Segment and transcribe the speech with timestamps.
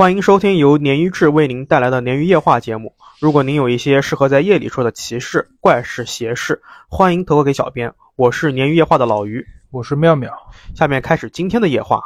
[0.00, 2.94] 欢迎收听由鲶鱼志为您带来的鲶鱼夜话节目。
[3.18, 7.92] 如果您有一些适合在夜里说的奇事、怪事、邪事，欢迎投稿给小编。
[8.16, 10.32] 我是鲶鱼夜话的老鱼，我是妙妙。
[10.74, 12.00] 下面开始今天的夜话。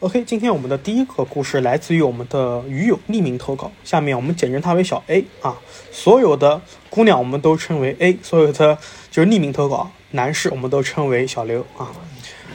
[0.00, 5.56] OK，今天我们的第一个故事来自于我们的鱼友匿名投稿，下面我们简称他为小 A 啊。
[5.92, 6.60] 所有的
[6.90, 8.76] 姑娘我们都称为 A，所有的
[9.12, 11.92] 就是匿名投稿男士我们都称为小刘啊。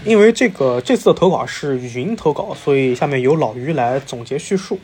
[0.04, 4.80] 因为这个这次的投稿是语音投稿，所以下面由老于来总结叙述。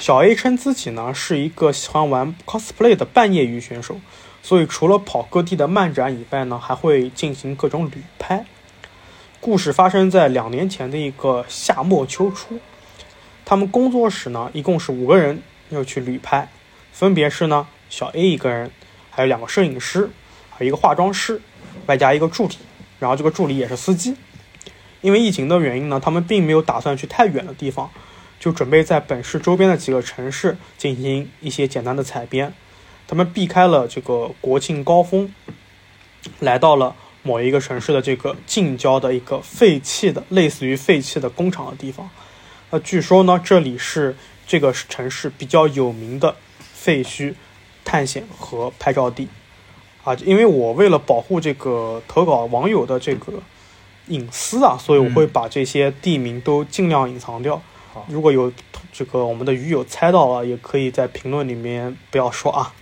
[0.00, 4.00] 小 A 称自己呢是一个喜欢玩 cosplay 的半业余选手，
[4.42, 8.44] 所以除了跑各地的漫展以外呢，还会进行各种旅拍。
[9.40, 12.58] 故事发生在两年前的一个夏末秋初，
[13.44, 16.48] 他们工作室呢一共是五个人要去旅拍，
[16.92, 18.72] 分别是呢小 A 一个人，
[19.08, 20.10] 还有两个摄影师，
[20.50, 21.40] 还有一个化妆师，
[21.86, 22.56] 外加一个助理。
[23.00, 24.14] 然后这个助理也是司机，
[25.00, 27.90] 因为疫情的原因呢，他们并没有打算去太远的地方，
[28.38, 32.54] 就准备在本市周边的几个城市进行一些简单的采编。
[33.08, 35.34] 他们避开了这个国庆高峰，
[36.38, 42.08] 来到了某一个城市的这个近郊的一个废弃的、类似于废弃的工厂的地方。
[42.70, 44.14] 那据说呢，这里是
[44.46, 46.36] 这个城市比较有名的
[46.74, 47.34] 废墟
[47.84, 49.26] 探险和拍照地。
[50.02, 53.34] 啊，因为我为了保护这个投稿网友的这个
[54.08, 57.60] 隐私啊，所以我会把这些地名都尽量隐藏掉。
[58.08, 58.50] 如果有
[58.92, 62.72] 这个我们的鱼友猜到了，也可以在评论里面不要说啊。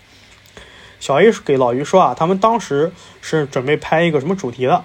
[1.00, 4.84] 小 A 给老于说啊，他们当时是准备拍一个什么主题的，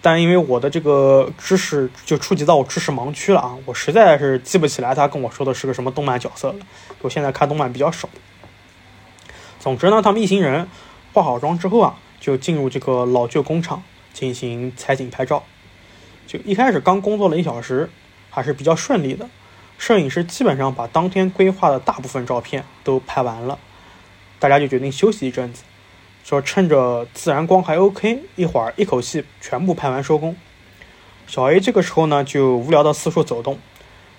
[0.00, 6.56] 但因为我的这个知识就触及到我知识盲区了啊，我实在是记不起来他跟我说的是个什么动漫角色了。
[7.00, 8.08] 我现在看动漫比较少。
[9.58, 10.68] 总之呢，他们一行人。
[11.12, 15.42] 化好妆之后啊，就进入这个老旧工厂进行采景拍照。
[16.26, 17.90] 就一开始刚工作了一小时，
[18.30, 19.28] 还是比较顺利的。
[19.78, 23.58] 摄影师基本上把当天规划的大部分照片都拍完了，
[24.38, 25.62] 大家就决定休息一阵子，
[26.22, 30.36] 说趁着自然光还 OK，一会儿一口气全部拍完收工。
[31.26, 33.58] 小 A 这个时候呢，就无聊的四处走动。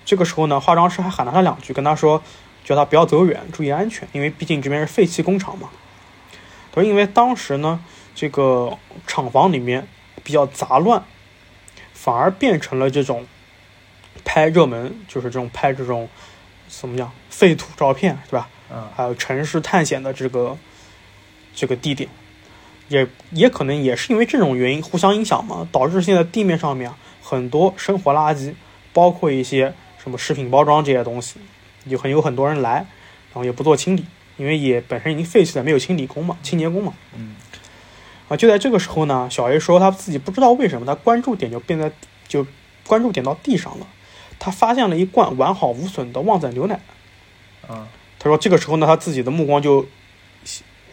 [0.04, 2.20] 这个时候呢，化妆师还喊了他两句，跟他说，
[2.64, 5.70] 叫他不要走远，注意安全，因为毕竟这边是废弃工厂嘛。
[6.74, 7.82] 说因为当时呢，
[8.14, 9.86] 这个厂房里面
[10.22, 11.02] 比较杂乱，
[11.92, 13.26] 反而变成了这种
[14.24, 16.08] 拍热门，就是这种拍这种
[16.68, 18.48] 怎么讲废土照片，对吧？
[18.70, 18.88] 嗯。
[18.96, 20.56] 还有城市探险的这个
[21.54, 22.08] 这个地点，
[22.88, 26.90] 也也可能也是因为这种原因互相影响嘛，导致现在地面上面
[27.22, 28.54] 很多生活垃圾，
[28.92, 31.38] 包括一些什么食品包装这些东西，
[31.84, 34.06] 有很有很多人来，然后也不做清理。
[34.36, 36.94] 因为也本身已经废弃了，没有清理工嘛，清洁工嘛。
[37.14, 37.36] 嗯。
[38.28, 41.92] 啊，就在这个时候呢，小 A 说他自己不知道为什么，他关注点就变在
[42.26, 42.46] 就
[42.86, 43.86] 关注点到地上了。
[44.38, 46.80] 他发现了一罐完好无损的旺仔牛奶。
[47.68, 47.88] 啊。
[48.18, 49.86] 他说这个时候呢，他自己的目光就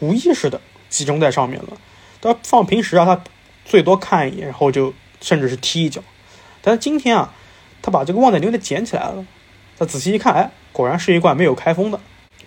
[0.00, 1.78] 无意识的集中在上面了。
[2.20, 3.22] 他放平时啊，他
[3.64, 6.02] 最多看一眼，然后就甚至是踢一脚。
[6.60, 7.32] 但是今天啊，
[7.80, 9.24] 他把这个旺仔牛奶捡起来了。
[9.78, 11.98] 他仔细一看，哎，果然是一罐没有开封的。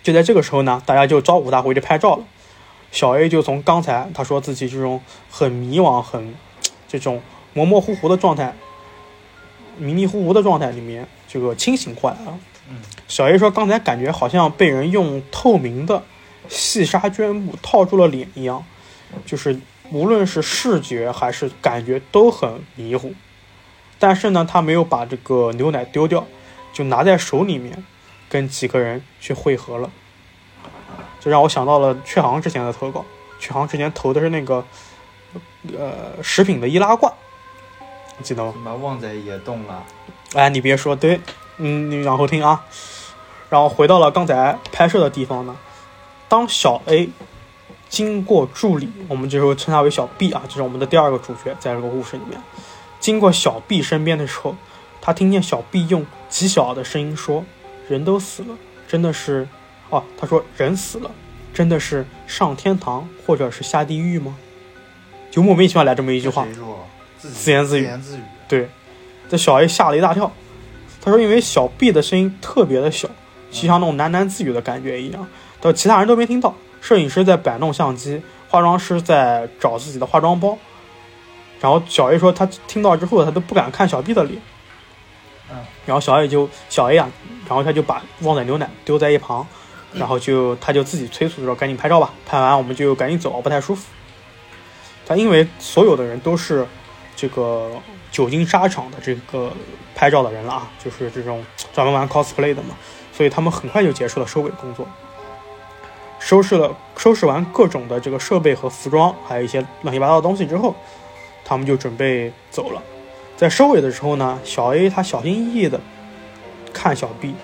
[0.04, 2.24] 就在这个时候呢，大家就招呼他回去拍照了。
[2.92, 5.00] 小 A 就从刚才他说自己这种
[5.30, 6.36] 很迷惘、很
[6.86, 7.20] 这种
[7.54, 8.54] 模模糊糊的状态、
[9.78, 12.38] 迷迷糊糊的状态里面，这个清醒过来了。
[12.68, 12.76] 嗯，
[13.08, 16.02] 小 A 说刚才感觉好像被人用透明的
[16.48, 18.62] 细纱绢布套住了脸一样，
[19.24, 19.58] 就是
[19.90, 23.14] 无论是视觉还是感觉都很迷糊。
[23.98, 26.26] 但是呢，他没有把这个牛奶丢掉，
[26.74, 27.82] 就拿在手里面。
[28.34, 29.88] 跟几个人去汇合了，
[31.20, 33.04] 就让我想到了阙航之前的投稿。
[33.40, 34.64] 阙航之前投的是那个，
[35.78, 37.14] 呃，食品的易拉罐，
[38.18, 38.50] 你记得吗？
[38.52, 39.84] 什么旺仔也动了？
[40.32, 41.20] 哎，你别说，对，
[41.58, 42.64] 嗯，你往后听啊。
[43.48, 45.56] 然后回到了刚才拍摄的地方呢。
[46.28, 47.08] 当小 A
[47.88, 52.42] 经过助理，我们这时候称他为小 B 啊，这是我们的第二个主角，在这个故事里面，
[52.98, 54.56] 经过小 B 身边的时候，
[55.00, 57.44] 他听见小 B 用极小的声音说。
[57.88, 58.48] 人都死了，
[58.86, 59.46] 真的是，
[59.90, 61.10] 哦，他说人死了，
[61.52, 64.36] 真的是上天堂或者是下地狱吗？
[65.30, 66.46] 就莫名其妙来这么一句话，
[67.18, 67.88] 自言自语，
[68.48, 68.68] 对，
[69.28, 70.30] 这小 A 吓了一大跳。
[71.02, 73.08] 他说，因为小 B 的声音特别的小，
[73.50, 75.26] 就像那种喃喃自语的感觉一样，
[75.60, 76.54] 到其他人都没听到。
[76.80, 80.56] 摄影师在摆弄相机，化妆师在找自己的化妆包，
[81.60, 84.40] 然后小 A 说他听到之后，他都不敢看小 B 的脸。
[85.50, 85.56] 嗯，
[85.86, 87.10] 然后小 A 就小 A 啊。
[87.46, 89.46] 然后他就把旺仔牛奶丢在一旁，
[89.92, 93.84] 然后就他就自己催促说：“赶紧拍照吧，拍完我们就赶紧走，不太舒服。”
[95.04, 96.66] 他因为所有的人都是
[97.14, 97.70] 这个
[98.10, 99.52] 久经沙场的这个
[99.94, 101.44] 拍照的人了啊，就是这种
[101.74, 102.74] 专门玩 cosplay 的嘛，
[103.12, 104.88] 所以他们很快就结束了收尾工作，
[106.18, 110.74] 收拾了收拾完各种的这个设备和服装，还有一些乱七八糟的东西之后，
[111.44, 112.82] 他们就准备走了。
[113.36, 115.80] 在收尾的时候呢，小 A 他小心翼翼的
[116.72, 117.34] 看小 B，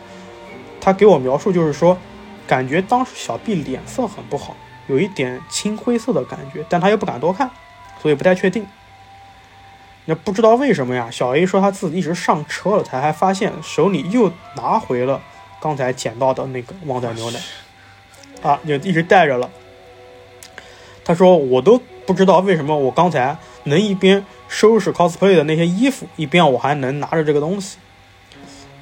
[0.81, 1.99] 他给我描述就是说，
[2.47, 4.57] 感觉当时小 B 脸色很不好，
[4.87, 7.51] 有一点青灰色的感觉，但他又不敢多看，
[8.01, 8.67] 所以不太确定。
[10.07, 11.09] 那不知道为什么呀？
[11.11, 15.21] 小 A 说他自己一直上车了，才还发现手里又拿回了
[15.61, 17.41] 刚才捡到的那个旺仔牛奶，
[18.43, 19.51] 啊，就一直带着了。
[21.05, 27.79] 他说我都不知道为什么我刚才能一边收拾 cosplay 的那些衣服，一边我还能拿着这个东西。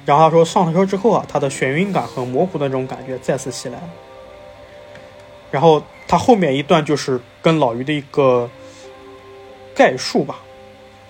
[0.03, 3.89] 然后他说上了车之后啊，他的眩晕感和模糊的那种感觉再次袭来了。
[5.51, 8.49] 然后他后面一段就是跟老于的一个
[9.75, 10.39] 概述吧。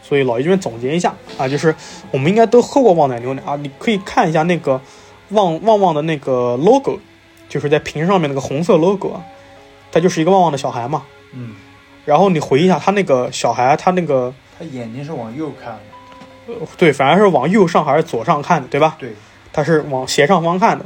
[0.04, 1.74] 所以老于这边总结一下啊，就是
[2.12, 4.82] 我们应该都喝过旺仔牛奶啊，你可以看一下那个
[5.30, 7.00] 旺旺旺的那个 logo，
[7.48, 9.22] 就是在瓶上面那个红色 logo，
[9.92, 11.04] 它就是一个旺旺的小孩嘛。
[11.32, 11.56] 嗯。
[12.06, 16.54] 然后你回忆一下，他那个小孩，他那个他眼睛是往右看的。
[16.54, 18.98] 呃，对，反而是往右上还是左上看的，对吧？
[19.00, 19.14] 对。
[19.54, 20.86] 他是往斜上方看的，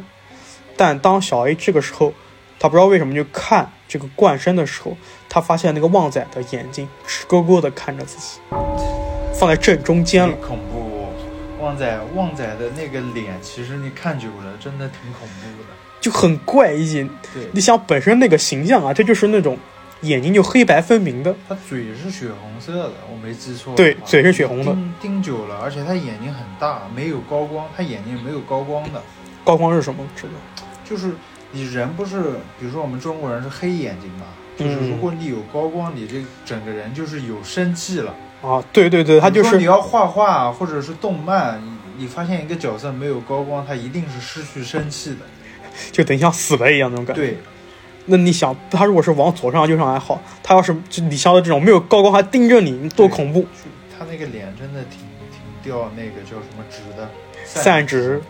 [0.78, 2.14] 但当小 A 这个时候，
[2.60, 4.96] 他不知道为什么就看这个冠身的时候，
[5.28, 8.40] 他发现那个旺仔的眼睛直勾勾的看着自己。
[9.34, 11.08] 放在正中间了，恐怖！
[11.60, 15.70] 旺仔旺仔的那个脸，其实你看久了，真的挺恐怖的，
[16.00, 17.04] 就很怪异。
[17.34, 19.58] 对，你想本身那个形象啊，这就是那种
[20.04, 21.36] 眼睛就黑白分明的。
[21.50, 23.76] 他嘴是血红色的，我没记错。
[23.76, 24.76] 对，嘴是血红的。
[25.02, 29.02] 盯久了，而且他眼睛很大，没有高光，他眼睛没有高光的。
[29.44, 30.06] 高光是什么？
[30.16, 30.34] 这个？
[30.86, 31.14] 就是
[31.52, 34.26] 你人不是，比如说我们中国人是黑眼睛嘛，
[34.58, 38.14] 就是如果你有高光，你这整个人就是有生气了。
[38.42, 45.20] 啊，对对对，他就是你要画画或者是动漫，你你发现一个角色没有高光，他一定是失去生气的，
[45.94, 47.22] 就等于像死了一样那种感觉。
[47.22, 47.38] 对，
[48.06, 53.46] 那你想，他如果是往左上右上还好，他要是就李湘的这种没有高光还盯着你，多恐怖！
[53.98, 55.00] 他那个脸真的挺
[55.32, 57.10] 挺掉那个叫什么直的
[57.46, 58.22] 散直。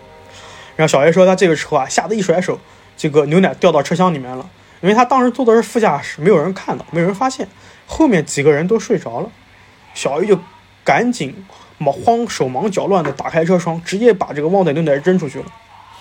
[0.76, 2.60] 然后小 A 说他这个时候啊，吓得一甩手，
[2.96, 4.48] 这个牛奶掉到车厢里面了，
[4.82, 7.48] 因为他当时坐的是副驾驶，没有人看到，没有人发现，
[7.88, 9.30] 后面几个人都睡着了。
[9.96, 10.40] 小 A 就
[10.84, 11.46] 赶紧
[11.80, 15.46] 忙慌手忙脚乱的打开车窗，直接把这个旺仔牛奶扔出去了，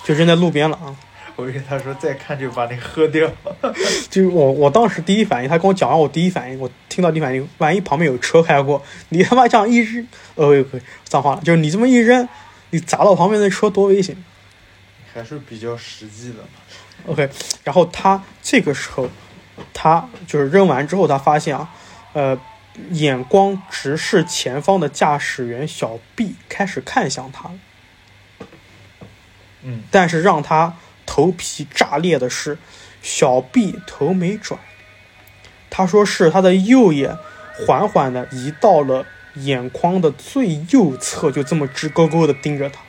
[0.04, 0.94] 就扔在路边了啊！
[1.36, 3.30] 我以为他说再看就把你喝掉。
[4.10, 10.64] 就我我当时第一反应，他跟我讲完，我第一反应，我听到第一反应，万一旁边有车开过，你他妈这样一扔，呃，
[11.04, 12.28] 脏话了，就是你这么一扔，
[12.70, 14.16] 你砸到旁边的车多危险！
[15.12, 16.48] 还是比较实际的嘛。
[17.06, 17.28] OK，
[17.64, 19.08] 然后他这个时候，
[19.72, 21.70] 他就是扔完之后，他发现啊，
[22.12, 22.38] 呃。
[22.92, 27.54] 眼光直视前方的驾驶员小 B，开始看向他了。
[29.60, 30.74] 嗯，但是让他
[31.14, 32.56] 头皮炸裂的是，
[33.02, 34.58] 小臂头没转。
[35.68, 37.14] 他说是他的右眼
[37.66, 39.04] 缓缓的移到了
[39.34, 42.80] 眼眶的最右侧，就这么直勾勾的盯着他，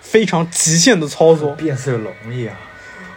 [0.00, 2.54] 非常极限的操作，变色龙一样。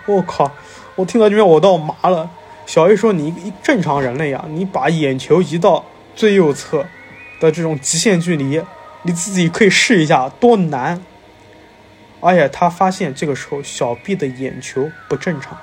[0.07, 0.51] 我靠！
[0.95, 2.27] 我听到这边我倒麻了。
[2.65, 5.85] 小 A 说：“你一正常人类呀，你把眼球移到。”
[6.15, 6.87] 最右侧
[7.39, 8.59] 的这种极限距离，
[9.03, 11.03] 你自己可以试一下，多难！
[12.21, 15.57] 而且他发现这个时候小 B 的眼球不正常，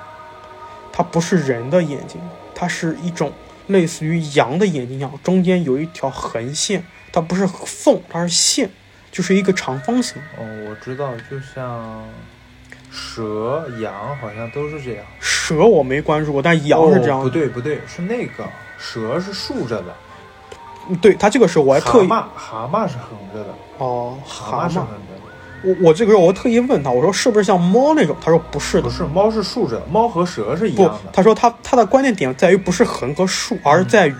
[0.91, 2.21] 它不是人的眼睛，
[2.53, 3.31] 它是一种
[3.67, 8.69] 类似于羊的眼睛一样，中间有一条横线，它不是缝，它是线，
[9.11, 10.21] 就是一个长方形。
[10.37, 12.03] 哦，我知道，就像
[12.91, 15.05] 蛇、羊好像都是这样。
[15.19, 17.21] 蛇我没关注过，但羊是这样。
[17.21, 18.45] 不对，不对，是那个
[18.77, 19.95] 蛇是竖着的。
[21.01, 25.08] 对它这个时候我还特意，蛤蟆蛤蟆是横着的哦，蛤蟆是横着的。
[25.63, 28.15] 我我这个时候我特意问他，我说是不是像猫那种？
[28.21, 31.11] 他说不是的，不是猫是竖着，猫和蛇是一样的。
[31.11, 34.15] 他说他他的关键点在于不是横和竖，而在于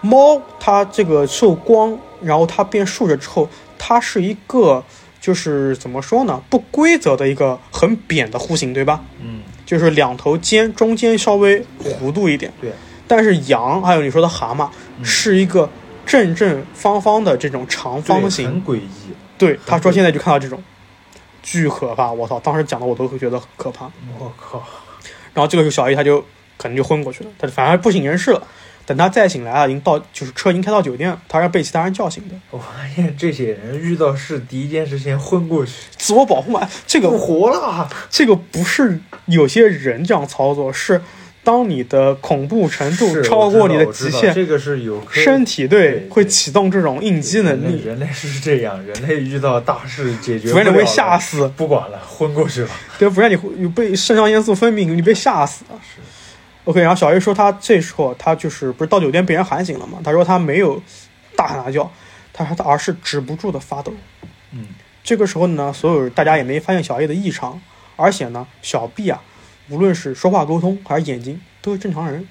[0.00, 3.48] 猫它这个受光，然后它变竖着之后，
[3.78, 4.84] 它是一个
[5.20, 6.40] 就是怎么说呢？
[6.48, 9.02] 不规则的一个很扁的弧形，对吧？
[9.20, 12.52] 嗯，就是两头尖，中间稍微弧度一点。
[12.60, 12.72] 对。
[13.08, 14.68] 但是羊还有你说的蛤蟆
[15.02, 15.68] 是一个
[16.04, 18.90] 正正方方的这种长方形，很诡异。
[19.38, 20.62] 对，他说现在就看到这种，
[21.42, 22.10] 巨可怕！
[22.12, 23.90] 我操，当时讲的我都会觉得可怕。
[24.18, 24.62] 我靠！
[25.34, 26.20] 然后这个时候小 A 他就
[26.56, 28.42] 可能就昏过去了，他反而不省人事了。
[28.84, 32.34] 等他再醒来啊，已经到就是车已经开到酒店了，他是被其他人叫醒的。
[32.50, 36.68] 我发现这些人遇到事第一件事先昏过去，自我保护嘛。
[36.86, 41.02] 这个不活了，这个不是有些人这样操作是。
[41.46, 47.84] 当你的恐怖程度超过你的极限，这个是有身体对会启动这种应激能力。
[47.84, 52.68] 人类是这样，人类遇到大事解决不然你会吓死，不管了，昏过去了。
[52.98, 55.80] 对，不然你会被肾上腺素分泌，你被吓死了。
[55.82, 56.00] 是。
[56.64, 60.00] OK，然后小 A 说他这时候他就是不是到酒店被人喊醒了嘛？
[60.02, 60.82] 他说他没有
[61.36, 61.88] 大喊大叫，
[62.32, 63.94] 他说他而是止不住的发抖。
[64.50, 64.66] 嗯。
[65.04, 67.60] 这个时候呢，所有大家也没发现小 A 的异常，
[67.94, 69.22] 而且呢，小 B 啊，
[69.68, 72.26] 无论是说话沟通还是眼睛，都是正常人，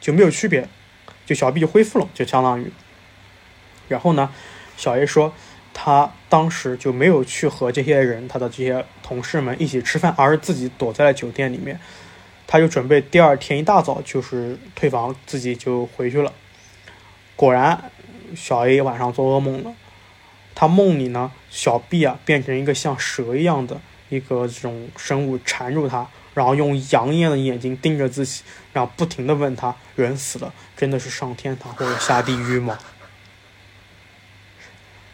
[0.00, 0.68] 就没有区别，
[1.24, 2.70] 就小 B 就恢复了，就相当于。
[3.88, 4.30] 然后呢，
[4.76, 5.32] 小 A 说
[5.74, 11.78] 他当时就没有去和这些人，他的这些同事们一起吃饭，而是自己躲在了酒店里面，
[12.46, 16.32] 他就准备第二天一大早就是退房，自己就回去了。
[17.34, 17.90] 果然，
[18.34, 19.74] 小 A 晚上做噩梦了。
[20.54, 23.78] 他梦里呢，小 B 啊变成一个像蛇一样的
[24.08, 28.42] 一个这种生物缠住他，然后用羊一样的眼睛盯着自己，
[28.74, 32.78] 然后不停的问他：人死了真的是上天堂或者下地狱吗？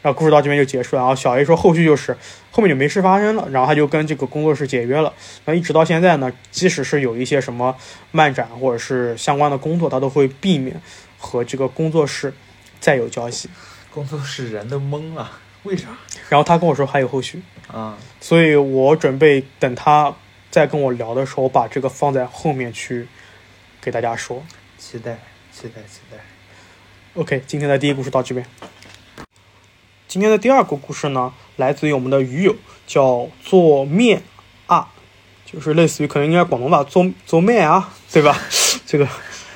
[0.02, 1.02] 然后故事到这边就结束了。
[1.02, 2.16] 然后小 A 说后续就是
[2.50, 5.14] 后面就没事发生了，然后他就跟这个工作室解约了。
[5.44, 7.76] 那一直到现在呢，即使是有一些什么
[8.10, 10.82] 漫展或者是相关的工作，他都会避免
[11.18, 12.34] 和这个工作室
[12.80, 13.48] 再有交集。
[13.94, 15.30] 工作室人都懵了，
[15.62, 15.86] 为啥？
[16.28, 20.12] 然后他跟我说还有后续啊，所以我准备等他
[20.52, 23.08] 再跟我聊的时候，把这个放在后面去
[23.80, 24.44] 给大家说。
[24.76, 25.18] 期待，
[25.50, 26.18] 期待，期待。
[27.14, 28.46] OK，今天的第一故事到这边。
[30.06, 32.54] 今天的第二个故事呢，来自于我们的鱼友，
[32.86, 34.22] 叫做面
[34.66, 34.92] 啊，
[35.46, 38.38] 就是类似于可能应该广东话做做面啊，对吧？
[38.84, 39.08] 这个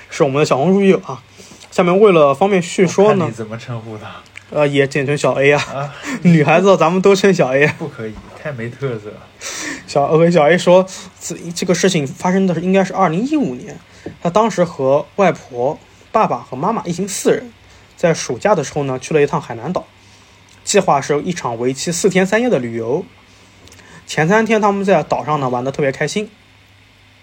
[0.08, 1.22] 是我们的小红书鱼友啊。
[1.70, 4.22] 下面为了方便叙说呢，你怎么称呼他？
[4.50, 5.92] 呃，也简称小 A 啊。
[6.22, 7.66] 女孩子咱们都称小 A。
[7.78, 9.12] 不可以，太没特色。
[9.86, 10.86] 小 OK，小 A 说，
[11.20, 13.78] 这这个事情发生的是应该是二零一五年。
[14.22, 15.78] 他当时和外婆、
[16.12, 17.52] 爸爸和妈妈一行四人，
[17.96, 19.84] 在暑假的时候呢，去了一趟海南岛，
[20.62, 23.04] 计划是一场为期四天三夜的旅游。
[24.06, 26.30] 前三天他们在岛上呢玩的特别开心。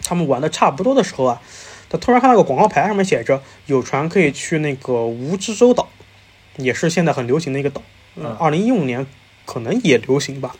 [0.04, 1.42] 他们玩的差不多的时候啊。
[1.90, 5.88] 他突然看到个广告牌，上面写着有船可以去那个蜈支洲岛，
[6.58, 7.82] 也是现在很流行的一个岛。
[8.16, 9.06] 嗯，二零一五年
[9.46, 10.56] 可能也流行吧。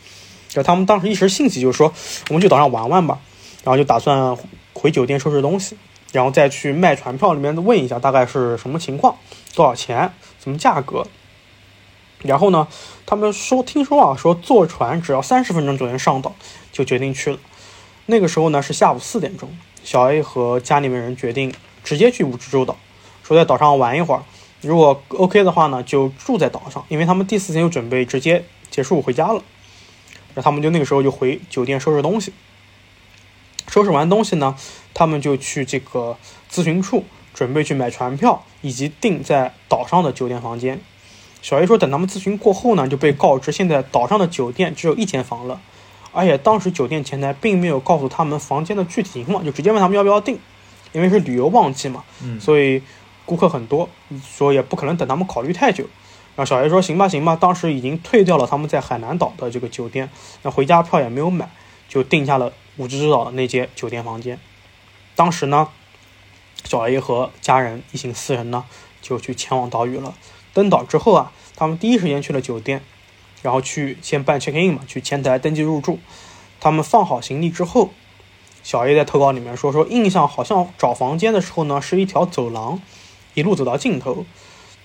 [0.50, 1.94] 就他们当时一时兴起，就是说
[2.30, 3.20] 我们去岛上玩玩吧。
[3.64, 4.36] 然后就打算
[4.74, 5.78] 回酒店收拾东西，
[6.12, 9.18] 然后再去卖船票里面问一下大概是什么情况，
[9.56, 10.12] 多少钱，
[10.44, 11.08] 什么价格。
[12.22, 12.68] 然后呢，
[13.06, 16.36] 他们说听说啊，说坐船只要三十分钟左右上岛，
[16.74, 17.40] 就决定去了。
[18.06, 19.50] 那个时候呢是下午四点钟。
[19.86, 22.78] 小 A 和家里面人决定直接去蜈支洲岛，
[23.24, 24.24] 说在岛上玩一会儿，
[24.64, 29.44] 如果 OK 的话呢，就住在岛上，因为他们第四天就准备直接结束回家了。
[30.36, 32.34] 那他们就那个时候就回酒店收拾东西。
[33.68, 34.56] 收拾完东西呢，
[34.94, 36.18] 他们就去这个
[36.52, 37.04] 咨询处
[37.34, 40.80] 准备去买船票以及订在岛上的酒店房间。
[41.42, 45.60] 小 A 说，等他们咨询过后呢，就被告知现在岛上的酒店只有一间房了。
[46.12, 50.38] 而且当时酒店前台并没有告诉他们房间的具体情况，就直接问他们要不要订，
[50.92, 52.04] 因为是旅游旺季嘛，
[52.40, 52.82] 所以
[53.26, 53.90] 顾客很多，
[54.24, 55.86] 说也不可能等他们考虑太久。
[56.36, 60.10] 然后小 A 说行吧行吧，当时已经退掉了他们在海南岛的这个酒店，
[60.42, 61.50] 那回家票也没有买，
[61.88, 64.40] 就定下了五支洲岛的那间酒店房间。
[65.16, 65.70] 当时呢，
[66.64, 68.66] 小 A 和家人一行四人呢
[69.02, 70.14] 就去前往岛屿了。
[70.54, 72.82] 登岛之后啊，他们第一时间去了酒店。
[73.42, 76.00] 然后去先办 check in 嘛，去前台登记入住。
[76.62, 77.90] 他们放好行李之后，
[78.64, 82.80] 小 A 在投稿里面说说，印象好像找房间的时候呢，是一条走廊，
[83.34, 84.26] 一路走到尽头。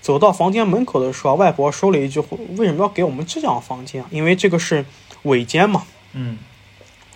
[0.01, 2.19] 走到房间门口的时候，外婆说了一句
[2.57, 4.07] ：“为什么要给我们这样房间啊？
[4.11, 4.85] 因为这个是
[5.23, 6.37] 尾间嘛。”嗯，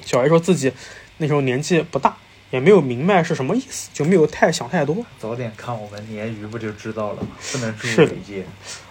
[0.04, 0.72] 小孩说自己
[1.18, 2.16] 那时候年纪不大。
[2.52, 4.96] 也没有明白是什么意思，就没有太想太多。
[5.18, 7.30] 早点看我们鲶鱼不就知道了吗？
[7.52, 8.46] 不能住尾间。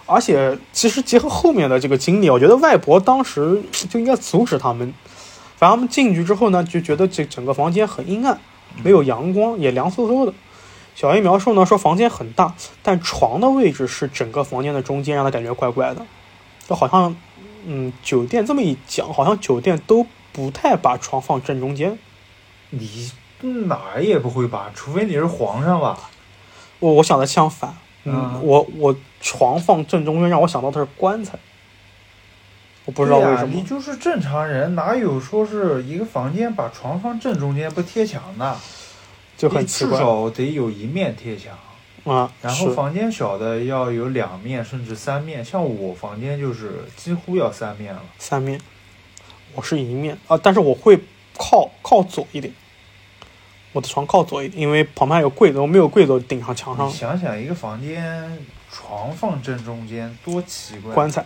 [0.05, 4.93] 而且，其实结合后面的这个经历，我觉得外婆当时就应该阻止他们。
[5.55, 8.37] 反正他们进去之后呢，就觉得这整个房间很阴暗，
[8.83, 10.33] 没有阳光，也凉飕飕的。
[10.95, 16.05] 小 A 描述呢说，房间很大，但床的位置是整个房间的中间，让他感觉怪怪的。
[16.67, 17.15] 就好像，
[17.65, 21.97] 嗯，酒店这么一讲，好像酒店都不太把床放正中间。
[22.69, 23.11] 你。
[23.67, 25.99] 哪儿也不会吧，除非你是皇上吧。
[26.79, 31.37] 我我想的相反，嗯，我我床放正中间，让我想到的是棺材。
[32.85, 33.53] 我不知道为什么。
[33.53, 38.57] 你就是正常人，哪有说是一个房间把床放正中间不贴墙的？
[39.43, 41.57] 就很至少得有一面贴墙
[42.05, 42.31] 啊。
[42.41, 48.01] 然后房间小的要有两面甚至三面，像我房间就是几乎要三面了。
[48.17, 48.59] 三面，
[49.53, 50.99] 我是一面啊，但是我会
[51.37, 52.53] 靠靠左一点。
[53.73, 56.89] 我的床靠左一点，因为旁边有柜子，我没有柜子顶上墙上。
[56.89, 58.37] 想想一个房间，
[58.71, 60.93] 床放正中间，多奇怪！
[60.93, 61.25] 棺材。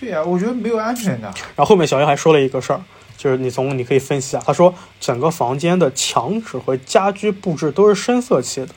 [0.00, 1.30] 对呀，我觉得没有安全感。
[1.54, 2.80] 然后后面小叶还说了一个事儿，
[3.18, 8.68] 就是你从你可以分析啊，他说整个房间的墙纸和家居布置都是深色系的，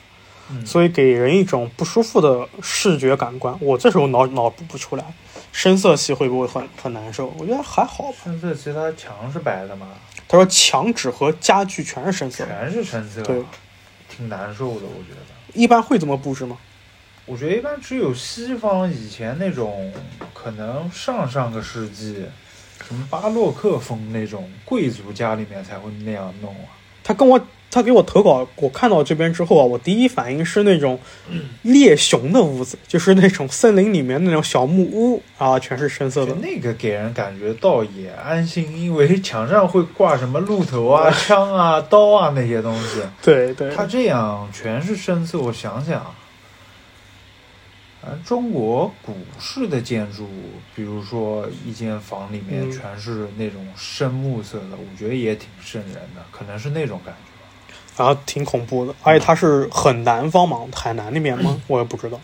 [0.66, 3.56] 所以给人一种不舒服的视觉感官。
[3.60, 5.04] 我这时候脑脑补不出来，
[5.52, 7.32] 深色系会不会很很难受？
[7.38, 8.18] 我觉得还好吧。
[8.24, 9.86] 深色系它墙是白的吗？
[10.26, 13.42] 他说墙纸和家具全是深色，全是深色，对，
[14.08, 15.20] 挺难受的，我觉得。
[15.54, 16.58] 一般会这么布置吗？
[17.26, 19.92] 我觉得一般只有西方以前那种，
[20.34, 22.24] 可能上上个世纪，
[22.86, 26.70] 什么巴洛克风那种贵族家里面才会那样弄啊。
[27.04, 30.98] 他跟我他给我投稿，我看到这边之后啊，我第一反应是那种
[31.62, 36.34] 猎熊的屋子，就是那种森林里面那种小木屋啊，全是深色的。
[36.34, 43.00] 那个给人感觉倒也安心，因为墙上会挂什么鹿头啊、 枪啊、刀啊那些东西。
[43.20, 43.74] 对对。
[43.74, 46.14] 他这样全是深色，我想想。
[48.10, 50.28] 正中国古式的建筑，
[50.74, 58.94] 比如说一间房里面全是那种深木色的，我觉得也挺瘆人的，可能是那种感觉，然后挺恐怖的。
[59.02, 61.60] 而且它是很南方嘛，海南那边吗？
[61.68, 62.20] 我也不知道。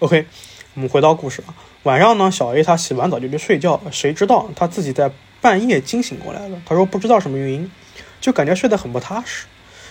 [0.00, 0.26] OK，
[0.74, 1.54] 我们回到故事啊。
[1.84, 5.10] 晚上呢，小 A 他洗完澡就去睡觉，谁知道他自己在
[5.40, 6.60] 半夜惊醒过来了。
[6.66, 7.70] 他说不知道什么原因，
[8.20, 9.46] 就感觉睡得很不踏实。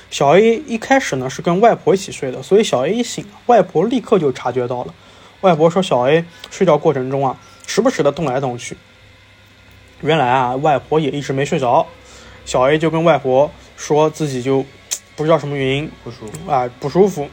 [0.09, 4.93] 小 A 一开始呢是跟外婆一起睡的，所以小 A 一醒，外婆立刻就察觉到了。
[5.41, 7.37] 外婆说，小 A 睡觉过程中啊，
[7.67, 8.77] 时不时的动来动去。
[10.01, 11.85] 原来啊，外婆也一直没睡着。
[12.45, 14.65] 小 A 就跟外婆说自己就
[15.15, 17.27] 不知道什么原因不舒服啊，不舒服。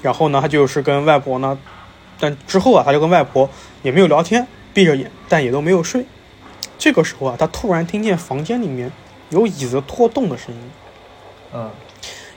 [0.00, 1.58] 然后呢，他就是跟外婆呢，
[2.18, 3.48] 但之后啊，他就跟外婆
[3.82, 6.06] 也没有聊天，闭着眼，但也都没有睡。
[6.78, 8.90] 这个时候啊，他突然听见房间里面
[9.30, 10.60] 有椅子拖动的声音。
[11.52, 11.70] 嗯，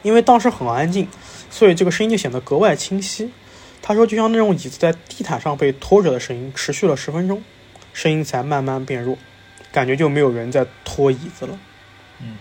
[0.01, 1.07] 因为当时很安静，
[1.49, 3.31] 所以这个声音就显得格外清晰。
[3.81, 7.43] 他说，就像那种椅子在地毯上被拖着的声音，持续了十分钟，
[7.93, 9.17] 声音才慢慢变弱，
[9.71, 11.57] 感觉就没有人在拖椅子了。
[12.19, 12.37] 嗯，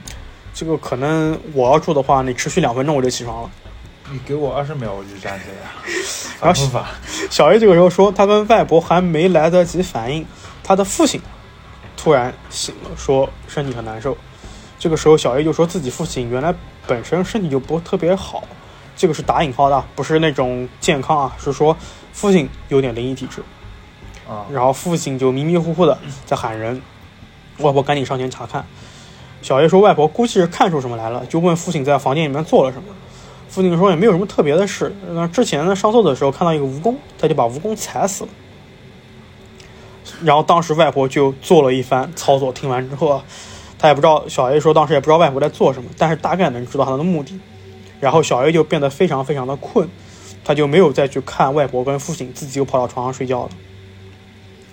[0.52, 3.50] 这个可能我要住的话，你持续两分钟我就起床了。
[4.12, 5.70] 你给我二十秒我就站起来。
[6.42, 6.84] 然后
[7.30, 10.26] 小 A 这个时候说，他跟外婆还没来得及反应，
[10.62, 11.20] 他的父亲
[11.96, 14.16] 突然醒了，说身体很难受。
[14.80, 16.54] 这个时候，小 A 就说自己父亲原来
[16.86, 18.42] 本身身体就不特别好，
[18.96, 21.76] 这个是打引号的，不是那种健康啊，是说
[22.14, 23.42] 父亲有点灵异体质
[24.26, 24.46] 啊。
[24.50, 26.80] 然后父亲就迷迷糊糊的在喊人，
[27.58, 28.64] 外婆赶紧上前查看。
[29.42, 32.94] 小 A 说外婆估计是看出什么来了，就问父亲在房间里面做了什么。
[33.50, 38.30] 父亲说也没有什么特别的事，那之前呢上厕所的时候看到一个蜈蚣，他就把蜈蚣踩死了。
[40.22, 43.22] 然后当时外婆就做了一番操作，听完之后啊。
[43.80, 47.40] 他也不知道，小 A 说当时也不知道外婆在做什么，但是大概能知道他的目的。
[47.98, 49.88] 然后小 A 就变得非常非常的困，
[50.44, 53.50] 他就没有再去看外婆跟父亲，自己又跑到床上睡觉了。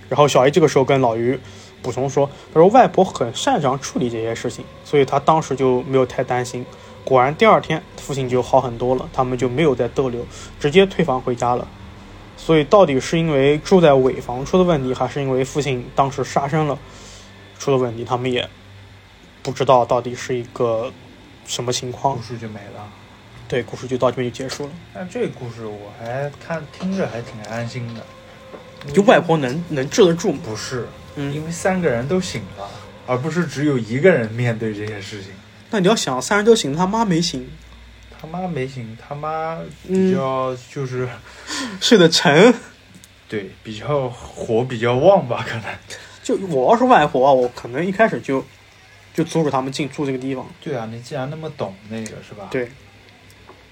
[0.10, 1.40] 然后小 A 这个时候跟老于
[1.82, 6.66] 补充说：“他说外婆很擅长处理这些事情，所以他当时就没有太担心。
[7.06, 10.26] 果然第二天父亲就好很多了，他们就没有再逗留，
[10.60, 11.66] 直接退房回家了。
[12.36, 16.78] 所以到底是因为住在尾房出的问题，还是因为父亲当时杀生了
[17.58, 18.04] 出了问题？
[18.04, 18.46] 他们也。”
[19.48, 20.92] 不知道到底是一个
[21.46, 22.86] 什么情况，故事就没了。
[23.48, 24.72] 对，故事就到这边就结束了。
[24.94, 28.06] 但这个故事我还看听着还挺安心的。
[28.92, 30.40] 就外婆能能治得住吗？
[30.44, 32.70] 不是，因为三个人都醒了，
[33.06, 35.32] 而不是只有一个人面对这些事情。
[35.70, 37.50] 那你要想，三人都醒，他妈没醒。
[38.20, 41.08] 他妈没醒，他妈比较就是
[41.80, 42.54] 睡得沉。
[43.30, 45.64] 对，比较火比较旺吧，可能。
[46.22, 48.44] 就我要是外婆，我可能一开始就。
[49.18, 50.46] 就阻止他们进住这个地方。
[50.62, 52.48] 对啊，你既然那么懂那个是吧？
[52.52, 52.70] 对。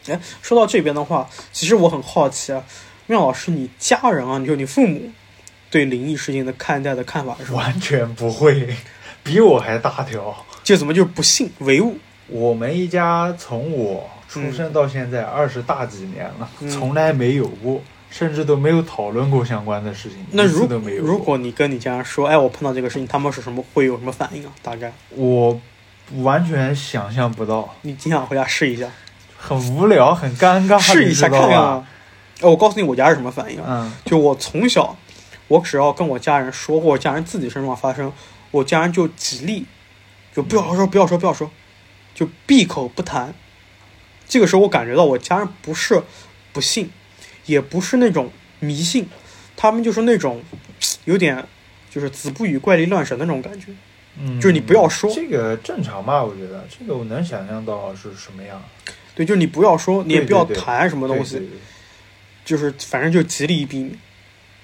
[0.07, 2.63] 哎，说到这边的话，其实我很好奇啊，
[3.05, 5.11] 妙老师，你家人啊，你说你父母
[5.69, 7.53] 对灵异事件的看待的看法是？
[7.53, 8.75] 完全不会，
[9.21, 10.35] 比我还大条。
[10.63, 11.99] 就怎么就是不信唯物？
[12.25, 17.79] 我们一家从我出生到现在二十大几年了，从来没有过。
[18.09, 20.65] 甚至都没有讨论过相关的事情，那如
[21.01, 24.51] 如果你跟你家人说，哎，我碰到这个事情，他们是什么会有什么反应啊？
[24.61, 25.59] 大概我
[26.17, 27.75] 完全想象不到。
[27.81, 28.87] 你今晚回家试一下，
[29.37, 31.87] 很无聊，很尴尬，试一下看看啊。
[32.41, 33.65] 哎，我告诉你，我家是什么反应啊？
[33.67, 34.95] 嗯，就我从小，
[35.47, 38.11] 我只要跟我家人说或家人自己身上发生，
[38.51, 39.65] 我家人就极力
[40.33, 41.49] 就不要说，不要说，不要说，
[42.13, 43.33] 就闭口不谈。
[44.27, 46.01] 这个时候，我感觉到我家人不是
[46.53, 46.91] 不信。
[47.45, 49.07] 也不是那种迷信，
[49.55, 50.43] 他们就是那种
[51.05, 51.45] 有点
[51.89, 53.67] 就是子不语怪力乱神的那种感觉。
[54.17, 56.23] 嗯，就是你不要说这个正常吧？
[56.23, 58.63] 我觉得这个我能想象到是什么样。
[59.13, 61.57] 对，就是你不要说，你也不要谈什么东对西，对对
[62.45, 63.97] 就是反正就极力避免。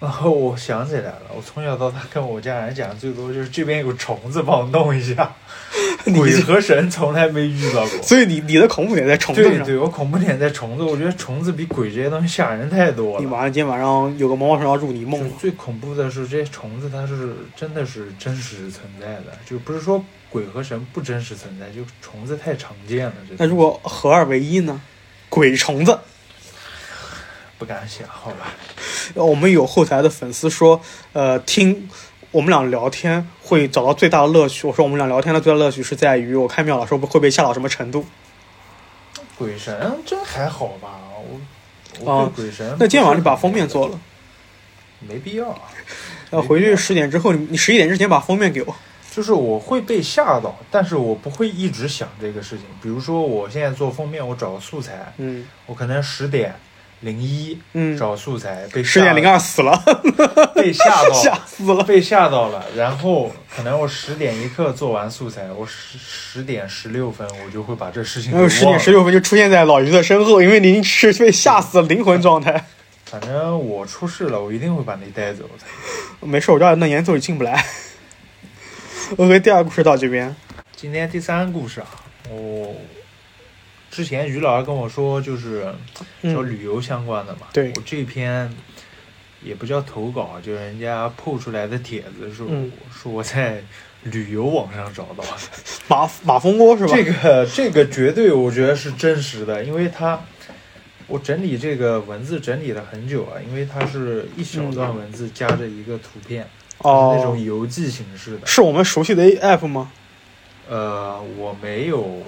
[0.01, 5.31] 然后我想起来了，我从小到大跟我家人讲最多就是这边有虫子，帮我弄一下。
[6.15, 8.01] 鬼和神从来没遇到过。
[8.01, 9.53] 所以你你的恐怖点在虫子上。
[9.53, 13.19] 对对，我恐怖点在虫子，我觉得虫子比鬼这些东西吓人太多了。
[13.19, 23.13] 你晚上今天晚上有个毛毛虫要入你梦了，最恐怖的是这些虫子，它是真的是真实存在的，就不是说鬼和神不真实存在，就虫子太常见了。
[23.37, 24.81] 那如果合二为一呢？
[25.29, 25.97] 鬼虫子。
[27.61, 28.55] 不敢想，好吧？
[29.13, 30.81] 呃我们有后台的粉丝说，
[31.13, 31.87] 呃，听
[32.31, 34.65] 我们俩聊天会找到最大的乐趣。
[34.65, 38.03] 我说我们俩聊天的最大乐趣是在于我看妙老师会被吓到什么程度。
[39.37, 40.89] 鬼神真还好吧？
[41.99, 43.99] 我啊我对鬼神、那今天晚上就把封面做了，
[45.07, 45.55] 没必要。
[46.31, 48.75] 呃，回去十点之后，你你十一点之前把封面给我。
[49.11, 52.65] 就是我会被吓到，但是我不会一直想这个事情。
[52.81, 56.55] 比如说，我现在做封面，我找个素材，嗯我可能十点
[57.01, 59.77] 零一嗯，找素材，被十点零二二死了，
[60.55, 61.83] 被吓到， 吓死了。
[61.83, 62.63] 被吓到了。
[62.75, 68.31] 然后可能我十点一刻做完素材，我十十点十六分我就会把这事情。
[68.49, 72.65] 十点十六分就出现在老于的身后，因为您是被吓死的灵魂状态。
[73.05, 76.25] 反正我出事了，我一定会把你带走的。
[76.25, 77.65] 没事，我这那严奏也进不来。
[79.17, 80.33] OK，第二个故事到这边。
[80.75, 81.87] 今天第三个故事啊，
[82.29, 82.73] 我
[83.91, 85.71] 之前于老师跟我说，就是
[86.21, 87.41] 嗯叫旅游相关的嘛。
[87.51, 88.51] 对我这篇
[89.43, 93.61] 也不叫投稿，就是人家铺出来的帖子，是我、嗯是我在
[94.03, 95.29] 旅游网上找到的。
[95.89, 96.93] 马马蜂窝是吧？
[96.95, 100.19] 这个这个绝对我觉得是真实的，因为它
[101.07, 108.47] 我整理这个文字整理了很久啊，因为它是一小段文字加着一个图片，哦，那种游记形式的。
[108.47, 109.91] 是我们熟悉的 app 吗？
[110.69, 112.23] 呃，我没有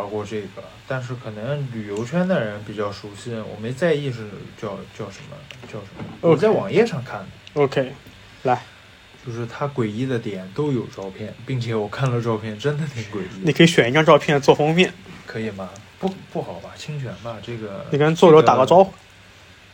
[0.00, 4.28] 玩过这个，但是可能旅游圈的人比较熟悉，我没在意是
[4.60, 5.36] 叫叫什么
[5.66, 6.04] 叫什么。
[6.22, 7.26] 我在网页上看的
[7.62, 7.92] ，OK，
[8.44, 8.62] 来，
[9.26, 13.42] 就是它诡异的点都有照片，并且我看了照片，真的挺诡异。
[13.42, 14.92] 你可以选一张照片做封面，
[15.26, 15.68] 可以吗？
[15.98, 16.70] 不不好吧？
[16.76, 17.36] 侵权吧？
[17.42, 18.92] 这个你跟作者打个招呼。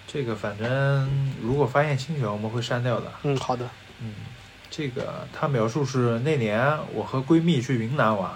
[0.09, 3.13] 这个反正如果发现侵权，我们会删掉的。
[3.23, 3.69] 嗯，好的。
[4.01, 4.13] 嗯，
[4.71, 8.31] 这个他描述是那年我和闺蜜去云南玩，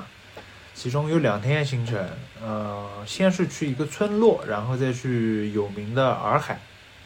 [0.82, 2.02] 其中有两天行程，
[2.42, 6.58] 呃，先是去一个村落，然后再去有名的洱海，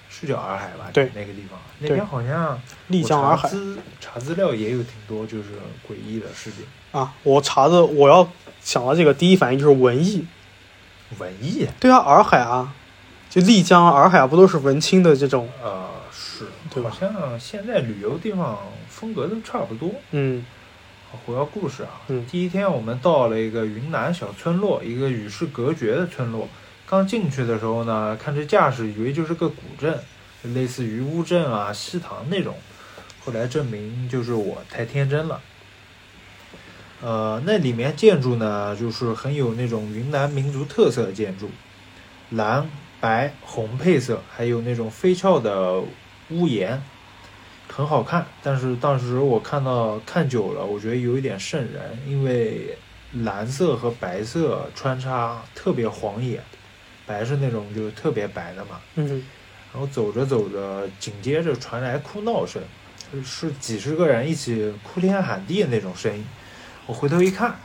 [0.09, 0.89] 是叫洱海吧？
[0.93, 2.57] 对那个地方，那边好像
[2.87, 3.51] 丽江洱海
[4.01, 5.49] 查资料也有挺多就是
[5.89, 10.25] 诡异的事情，啊，我查的，我要想到这个第一反应就是文艺。
[11.19, 12.73] 文艺，对啊，洱海啊，
[13.29, 15.49] 就丽江、洱海啊，不都是文青的这种？
[15.61, 18.57] 呃，是，对吧好像现在旅游地方
[18.89, 19.91] 风格都差不多。
[20.13, 20.47] 嗯
[21.25, 26.49] 回到故事啊，嗯第一天我们到了一个云南小村落，一个与世隔绝的村落。
[26.87, 29.99] 刚进去的时候呢，看这架势，以为就是个古镇，
[30.43, 32.55] 类似于乌镇啊、西塘那种。
[33.25, 35.41] 后来证明就是我太天真了。
[37.01, 41.51] 呃，那里面建筑呢，就是很有那种云南民族特色的建筑，
[42.31, 42.69] 蓝、
[43.01, 45.83] 白、红配色，还有那种飞翘的
[46.31, 46.83] 屋檐，
[47.75, 48.25] 很好看。
[48.43, 52.79] 但是当时我看到看久了，我觉得有一点瘆人，因为
[53.25, 56.41] 蓝色和白色穿插特别晃眼，
[57.05, 58.81] 白是那种就特别白的嘛。
[58.95, 59.25] 嗯
[59.73, 62.63] 然后走着走着，紧接着传来哭闹声，
[63.25, 66.25] 是几十个人一起哭天喊地的那种声音。
[66.87, 67.57] 我回头一看，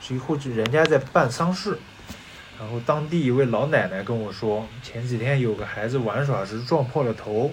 [0.00, 1.78] 是一户人家在办丧事。
[2.58, 7.52] 然后当地一位老奶奶跟我说，前几天有个孩子玩耍时撞破了头，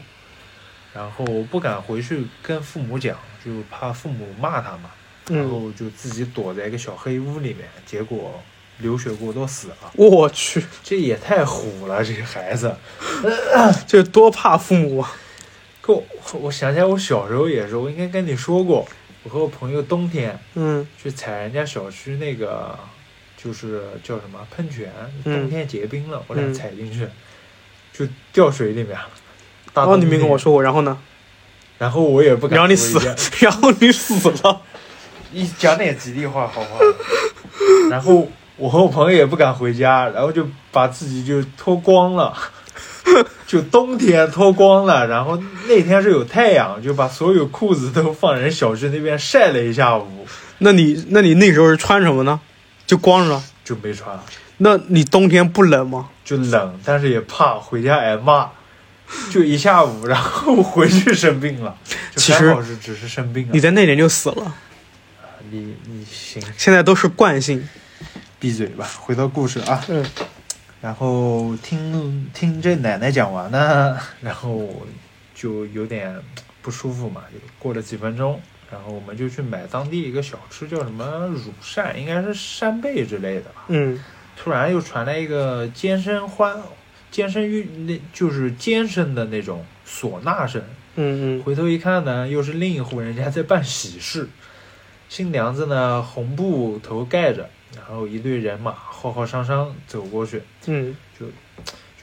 [0.95, 4.89] 然后不敢回去跟父母讲，就怕父母骂他嘛，
[5.27, 8.41] 然嗯，后就自己躲在一个小黑屋里面，结果
[8.77, 9.77] 流血过多死了。
[9.95, 12.73] 我去，这也太虎了，这个孩子。
[13.86, 15.12] 这多怕父母啊！
[15.81, 16.03] 跟我
[16.39, 18.88] 我想起来，我小时候也是，我应该跟你说过，
[19.23, 22.79] 我和我朋友冬天嗯去踩人家小区那个，
[23.36, 24.91] 就是叫什么喷泉，
[25.25, 27.08] 嗯冬天结冰了，我俩嗯踩进去，
[27.91, 29.10] 就掉水里面了。
[29.75, 30.97] 大然后哦你没跟我，说过，然后呢？
[31.77, 32.97] 然后我也不敢然后你死，
[33.39, 34.61] 然后你死了。
[35.31, 36.79] 你讲点吉利话好不好？
[37.91, 42.33] 然后我和我朋友也不敢回家，然后就把自己就脱光了，
[43.45, 45.05] 就冬天脱光了。
[45.05, 50.25] 然后那天是有太阳，就把所有裤子都放人小区那边晒了一下午，
[50.59, 52.39] 那你那你那时候是穿什么呢？
[52.88, 53.41] 就光着。
[53.65, 54.17] 就没穿，
[54.57, 56.07] 那你冬天不冷吗？
[56.23, 58.47] 就冷，但是也怕回家挨骂。
[59.31, 61.77] 就一下午， 然后回去生病了，
[62.15, 64.55] 其实只是生病了你，在那年就死了。
[65.51, 67.67] 你你行，现在都是惯性。
[68.39, 69.83] 闭嘴吧，回到故事啊。
[69.87, 70.05] 嗯。
[70.81, 74.85] 然后听听这奶奶讲完呢，然后
[75.33, 76.15] 就有点
[76.61, 77.23] 不舒服嘛。
[77.33, 78.39] 就过了几分钟，
[78.71, 83.65] 然后我们就去买当地一个小吃，叫什么乳扇，应该是扇贝之类的吧。
[83.69, 84.03] 嗯。
[84.37, 86.55] 突然又传来一个尖声欢，
[87.15, 90.62] 尖声玉，那就是尖声的那种唢呐声。
[90.95, 91.43] 嗯嗯。
[91.43, 94.28] 回头一看呢，又是另一户人家在办喜事，
[95.08, 97.49] 新娘子呢红布头盖着。
[97.73, 101.25] 然后一队人马浩浩汤汤走过去，嗯，就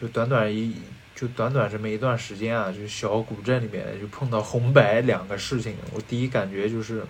[0.00, 0.74] 就短短一
[1.14, 5.74] 就短短这么一段时间啊，就小古镇里面就碰到红白两个事情。
[5.92, 7.04] 我第一感觉就是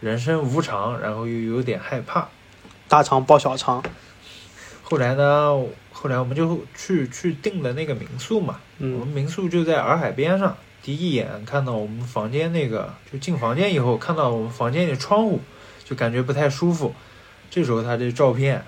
[0.00, 2.26] 人生无常，然后又有点害怕。
[2.88, 3.84] 大肠包小肠。
[4.82, 5.54] 后来呢，
[6.02, 8.58] 后来我们就去去订了那个民宿嘛。
[8.78, 8.98] 嗯。
[8.98, 10.56] 我们民宿就在洱海边上。
[10.82, 15.40] 第一眼看到我们房间那个，就进房间以后看到我们房间的窗户，
[15.84, 16.92] 就感觉不太舒服。
[17.48, 18.64] 这时候他这照片，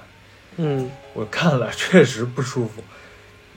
[0.59, 2.85] 嗯，我看了确实不舒服。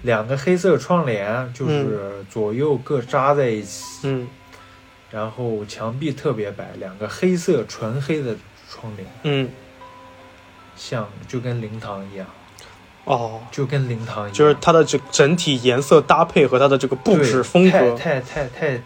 [0.02, 4.28] 两个黑色窗帘就是左右各扎在一起，嗯，
[5.12, 8.36] 然后墙壁特别白，两个黑色纯黑的
[8.68, 9.50] 窗帘，嗯，
[10.76, 12.26] 像就跟灵堂一样，
[13.08, 18.82] 哦，就跟灵堂一样，就是它的这整体颜色搭配和它的这个布置风格，太太太太，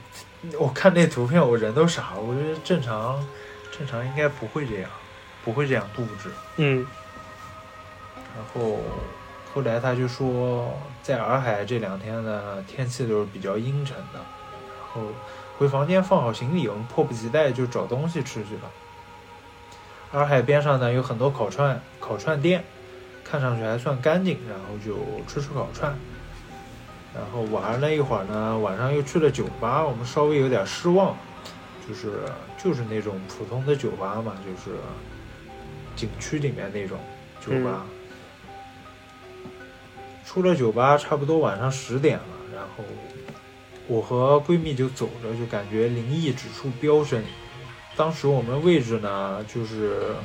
[0.58, 3.22] 我看那图片我人都傻了，我觉得正常
[3.78, 4.90] 正常应该不会这样。
[5.44, 6.86] 不会这样布置，嗯。
[8.36, 8.78] 然后
[9.52, 14.20] 后来他就说，在洱海这两天呢，天气都是比较阴沉的。
[14.20, 15.02] 然后
[15.58, 18.70] 回房间放好行李，我们迫不及待就找东西吃去了。
[20.12, 22.64] 洱海边上呢有很多烤串烤串店，
[23.32, 25.96] 看上去还算干净，然后就吃吃烤串。
[27.16, 31.16] 然后玩了一会儿呢，晚上又去了酒吧，我们稍微有点失望，
[31.88, 32.20] 就是
[32.62, 34.78] 就是那种普通的酒吧嘛，就是。
[35.94, 36.98] 景区里面那种
[37.46, 37.86] 酒吧，
[40.26, 42.84] 出了酒吧差不多晚上十点了，然后
[43.88, 47.22] 我和闺蜜就走着，就感觉灵异指数飙升。
[47.98, 50.16] 当时我们位置呢，就是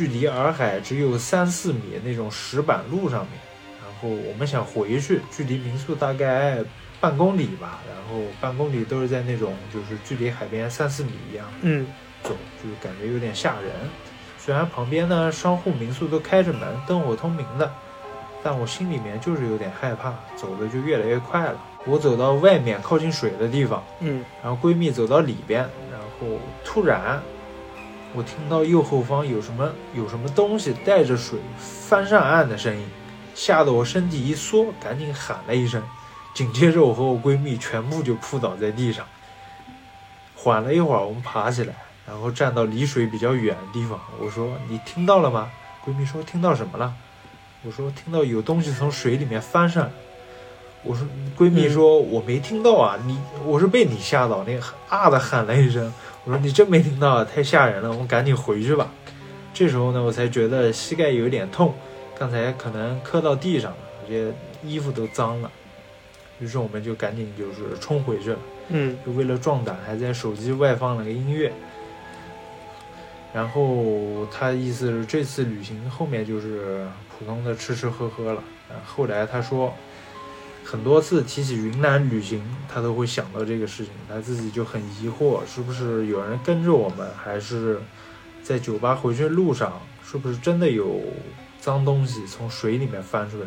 [0.00, 3.38] 距离洱海只有三四米那种石板路上面，
[3.82, 6.56] 然后我们想回去，距离民宿大概
[6.98, 11.86] 半公里吧，然后半公里都是在那种就是距离海边三四米一样，嗯，
[12.22, 12.30] 走
[12.64, 13.70] 就感觉有点吓人。
[14.38, 17.70] 虽然旁边呢商户民宿都开着门，灯火通明的，
[18.42, 21.62] 但我心里面就是有点害怕，走的就越来越快了。
[21.84, 25.60] 我走到外面靠近水的地方，嗯，然后闺蜜走到里边，
[25.92, 27.20] 然后突然
[28.14, 32.84] 我听到右后方有什么有什么东西带着水翻上岸的声音，
[33.34, 35.82] 吓得我身体一缩，赶紧喊了一声，
[36.34, 39.06] 紧接着我和我闺蜜全部就扑倒在地上。
[40.34, 41.74] 缓了一会儿，我们爬起来。
[42.08, 45.48] 然后站到离水比较远的地方，我说：“你听到了吗？”
[45.86, 46.92] 闺蜜说：“听到什么了？”
[47.62, 49.90] 我说：“听到有东西从水里面翻上来。”
[50.82, 51.06] 我说
[51.38, 55.92] ：“闺蜜说我没听到啊，你我是被你吓到，那啊的喊了一声。”
[56.24, 58.92] 我说：“你真没听到啊，太吓人了，我们赶紧回去吧。”
[59.54, 61.74] 这时候呢，我才觉得膝盖有点痛，
[62.18, 65.50] 刚才可能磕到地上了，这些衣服都脏了。
[66.38, 68.38] 于是我们就赶紧就是冲回去了。
[68.68, 71.52] 嗯，就为了壮胆，还在手机外放了个音乐。
[73.32, 78.42] 然后他意思是这次旅行后面就是普通的吃吃喝喝了。
[78.84, 79.72] 后来他说，
[80.70, 82.40] 很多次提起云南旅行，
[82.72, 87.80] 他都会想到这个事情，他自己就很疑惑，是不是有人跟着我们，还是
[88.40, 91.02] 在酒吧回去路上，是不是真的有
[91.60, 93.46] 脏东西从水里面翻出来？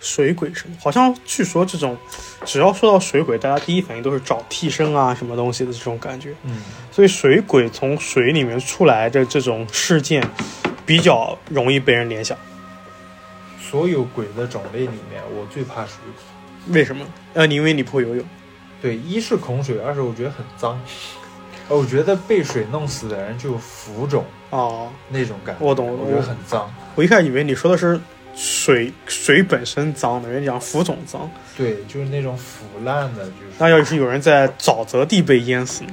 [0.00, 0.74] 水鬼什么？
[0.80, 1.96] 好像据说这种，
[2.44, 6.34] 只要说到水鬼，大家第一反应都是找替身啊，什么东西的这种感觉。
[6.42, 6.60] 嗯，
[6.90, 10.28] 所以水鬼从水里面出来的这种事件，
[10.84, 12.36] 比较容易被人联想。
[13.68, 15.96] 所有鬼的种类里面，我最怕水
[16.66, 16.74] 鬼。
[16.74, 17.04] 为什么？
[17.34, 18.24] 呃，因为你不会游泳。
[18.80, 20.80] 对，一是恐水，二是我觉得很脏。
[21.68, 25.64] 我觉得被水弄死的人就浮肿哦，那种感觉。
[25.64, 26.72] 我懂，我觉得很脏。
[26.94, 28.00] 我一开始以为你说的是。
[28.40, 33.46] 水水本身脏的，人讲浮肿脏，对，就是那种腐烂的，就是。
[33.58, 35.90] 那要是有人在沼泽地被淹死呢？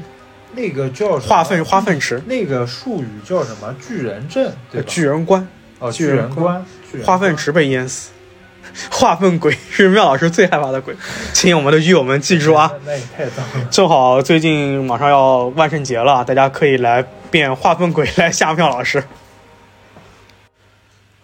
[0.53, 3.75] 那个叫化粪化粪池，那个术语叫什么？
[3.81, 4.87] 巨人症，对吧？
[4.87, 5.47] 巨人观，
[5.79, 6.63] 哦，巨人关，
[7.03, 8.11] 化粪池被淹死，
[8.91, 10.95] 化粪鬼是妙老师最害怕的鬼，
[11.33, 12.71] 请我们的狱友们记住啊！
[12.85, 13.65] 那也太脏了。
[13.71, 19.03] 正好最近马上要万圣节了，大家可以来变化粪鬼来吓妙老师。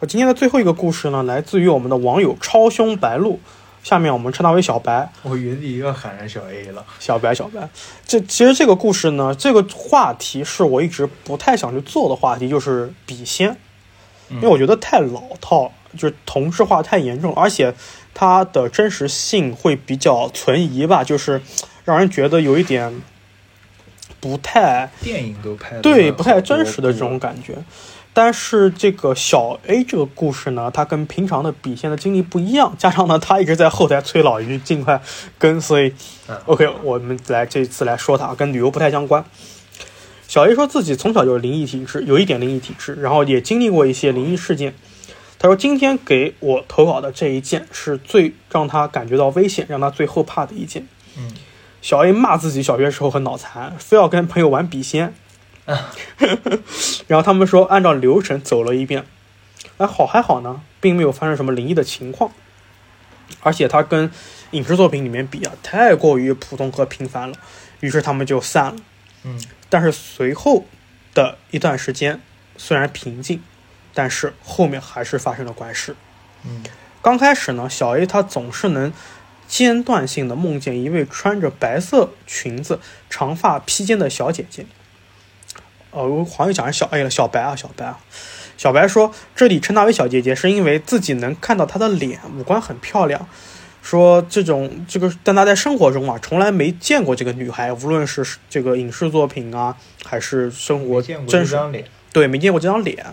[0.08, 3.40] 今天的最后一个故事呢，来自于我们的网友超凶白鹿。
[3.84, 5.12] 下面我们称他为小白。
[5.24, 6.86] 我原地要喊上小 A 了。
[7.00, 7.68] 小白，小白。
[8.06, 13.58] 这其实这个故事呢，这个话题是我一直不太想去做的话题，就是笔仙，
[14.36, 17.74] 因为我觉得太老套，就是同质化太严重，而且
[18.14, 21.42] 它的真实性会比较存疑吧，就是
[21.84, 23.02] 让人觉得有一点
[24.20, 27.56] 不太电影都拍对不太真实的这种感觉。
[28.14, 35.02] 但是这个小 A 这个故事呢，它跟平常的笔仙的经历不一样，加上呢，他一直在后台催老于尽快
[35.40, 35.94] 跟，所以
[36.46, 39.24] ，OK，我们来这次来说它，跟旅游不太相关。
[40.32, 44.74] 小 A 说自己从小就是灵异体质，有一点灵异体质，然后也经历过一些灵异事件。
[45.38, 50.88] 他说今天给我投稿的这一件是最让他感觉到危险，让他最后怕的一件。
[51.18, 51.34] 嗯，
[51.82, 55.14] 小 A 骂自己小学时候很脑残，非要跟朋友玩笔仙。
[57.08, 59.04] 然后他们说按照流程走了一遍，
[59.80, 62.32] 哎，好还好呢，并没有发生什么灵异的情况，
[63.42, 64.10] 而且他跟
[64.52, 67.36] 影视作品里面比啊，太过于普通和平凡了，
[67.82, 68.76] 于是他们就散了。
[69.24, 69.38] 嗯，
[69.72, 70.66] 但是随后
[71.14, 72.20] 的一段时间
[72.58, 73.42] 虽然平静，
[73.94, 75.96] 但是后面还是发生了怪事。
[76.44, 76.62] 嗯，
[77.02, 78.92] 刚开始呢，小 A 他总是能
[79.48, 84.66] 间断性的梦见一位穿着白色裙子、长发披肩的小姐姐。
[85.92, 88.00] 呃，我好像讲是小 A 了，小白啊，小白啊，
[88.58, 93.28] 小白说这里称她为小姐姐，是因为自己能看到她的脸，五官很漂亮。
[93.82, 101.58] 说这种这个，但他在生活中啊，从来没见过这个女孩，无论是这个影视作品啊，还是生活真实，
[102.14, 103.06] 对，没见过这张脸。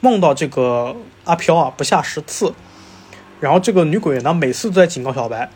[0.00, 2.54] 梦到这个阿飘啊，不下十次，
[3.38, 5.50] 然后这个女鬼呢，每次都在警告小白，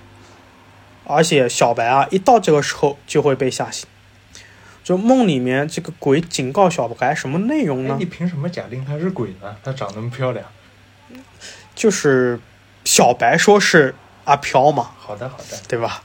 [1.05, 3.89] 而且小白啊，一到这个时候就会被吓醒。
[4.83, 7.97] 就梦里面这个鬼警告小白什么内容呢？
[7.99, 9.57] 你凭什么假定她是鬼呢？
[9.65, 10.45] 她长那么漂亮，
[11.75, 12.39] 就是
[12.85, 13.95] 小白说是
[14.25, 14.91] 阿飘嘛。
[14.99, 16.03] 好的，好的，对吧？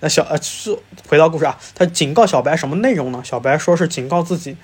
[0.00, 3.22] 那小呃是回到故事啊，他警告小白什么内容呢？
[3.24, 4.56] 小白说是警告自己，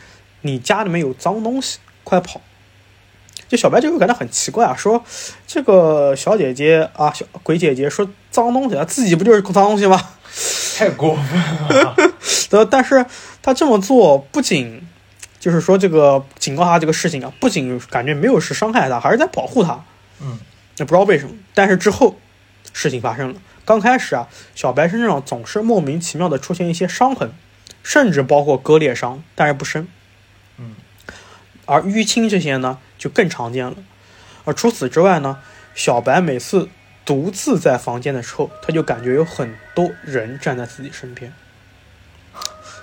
[0.43, 2.41] 你家里面有脏东西，快跑。
[3.49, 5.03] 就小白就会感到很奇怪啊，说
[5.47, 10.01] 这个小姐姐啊，小鬼姐姐说脏东西啊，自己不就是脏东西吗？
[10.77, 11.97] 太过分了。
[12.51, 13.05] 呃， 但是
[13.43, 14.87] 他这么做不仅
[15.41, 19.83] 就是说这个警告他这个事情啊，不仅感觉没有是伤害他，还是在保护他。
[20.21, 20.39] 嗯，
[20.81, 21.37] 也不知道为什么。
[21.55, 22.19] 但是之后
[22.73, 27.31] 事情发生了，刚开始啊，小白身上总是莫名其妙的出现一些伤痕，
[27.85, 29.87] 甚至包括割裂伤，但是不深。
[30.57, 30.75] 嗯，
[31.67, 33.77] 而淤青这些呢，就更常见了。
[34.45, 35.39] 而除此之外呢，
[35.75, 36.69] 小白每次
[37.05, 41.33] 独自在房间的时候，他就感觉有很多人站在自己身边。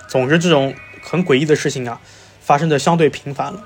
[0.08, 2.00] 总之，这种很诡异的事情啊，
[2.40, 3.62] 发生的相对频繁了。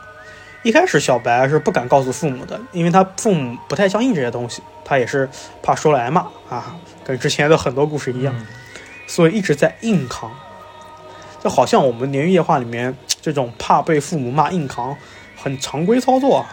[0.63, 5.29] 一开始，小白是不敢告诉父母的，因为他父母不太相信这些东西，他也是
[5.63, 8.35] 怕说了挨骂啊，跟之前的很多故事一样，
[9.07, 10.31] 所以一直在硬扛。
[11.43, 14.97] 就好像我们《年月夜话》里面这种怕被父母骂硬扛，
[15.37, 16.47] 很常规操作。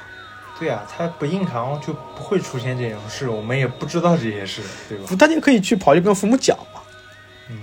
[0.57, 5.15] 对呀，他不硬扛就不会出现这种事，我们也不知道这些事，对吧？
[5.17, 6.81] 大家可以去跑去跟父母讲嘛。
[7.49, 7.61] 嗯，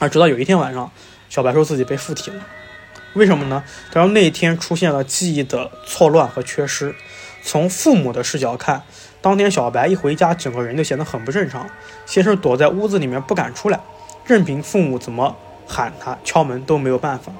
[0.00, 0.90] 啊，直到有一天晚上。
[1.30, 2.42] 小白说自己被附体了，
[3.14, 3.64] 为什么呢？
[3.90, 6.94] 他说那一天出现了记忆的错乱和缺失。
[7.42, 8.82] 从父母的视角看，
[9.22, 11.66] 当天小白一回家，整个人就显得很不正常。
[12.04, 13.80] 先是躲在屋子里面不敢出来，
[14.26, 15.34] 任凭父母怎么
[15.66, 17.32] 喊他、敲门都没有办法。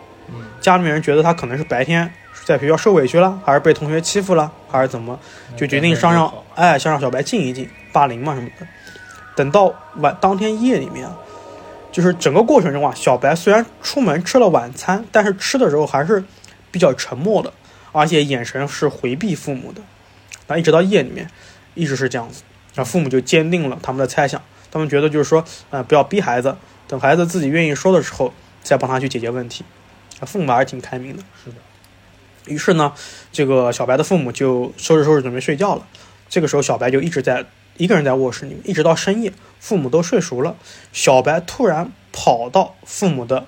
[0.61, 2.11] 家里面人觉得他可能是白天
[2.44, 5.18] 在学校受委屈了，还是被同学欺负了，还是怎么，
[5.57, 8.66] 就决定想让哎想让小白静一静，霸凌嘛什么的。
[9.37, 11.09] 等到晚当天夜里面。
[11.90, 16.22] 就是整个过程中啊，小白虽然出门吃了晚餐，但是吃的时候还是
[16.70, 17.53] 比较沉默的，
[17.92, 19.81] 而且眼神是回避父母的。
[20.46, 21.31] 那一直到夜里面，
[21.74, 22.42] 一直是这样子。
[22.74, 29.64] 那父母就坚定了他们的猜想，他们觉得就是说，呃，不要逼孩子，等孩子自己愿意说的时候，再帮他去解决问题。
[30.20, 31.22] 啊，父母还是挺开明的。
[31.42, 31.57] 是的。
[32.46, 32.92] 于是呢，
[33.33, 35.87] 这个小白的父母就收拾收拾准备睡觉了。
[36.29, 37.46] 这个时候，小白就一直在。
[37.77, 40.57] 一个人在卧室里面，一直到深夜，父母都睡熟了，
[40.92, 43.47] 小白突然跑到父母的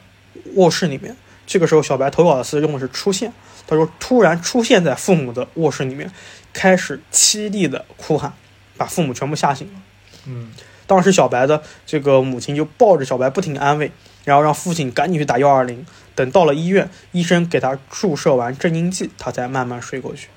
[0.55, 1.17] 卧室里面。
[1.47, 3.33] 这个时候，小白投稿的词用的是“出现”，
[3.67, 6.11] 他说突然出现在父母的卧室里面，
[6.53, 8.33] 开始凄厉的哭喊，
[8.77, 9.81] 把父母全部吓醒了。
[10.27, 10.53] 嗯，
[10.87, 13.91] 当时小白的这个母亲就抱着小白不停安慰，
[14.25, 15.85] 然后让父亲赶紧去打幺二零。
[16.15, 20.29] 等到了医院，医生给他注射完镇静剂，他才慢慢睡过去。